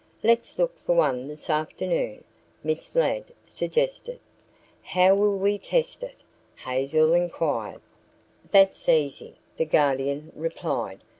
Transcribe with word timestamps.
"Let's 0.23 0.57
look 0.57 0.75
for 0.83 0.95
one 0.95 1.27
this 1.27 1.47
afternoon," 1.47 2.23
Miss 2.63 2.95
Ladd 2.95 3.25
suggested. 3.45 4.19
"How 4.81 5.13
will 5.13 5.37
we 5.37 5.59
test 5.59 6.01
it?" 6.01 6.23
Hazel 6.55 7.13
inquired. 7.13 7.81
"That's 8.49 8.89
easy," 8.89 9.35
the 9.57 9.65
Guardian 9.65 10.31
replied. 10.35 11.01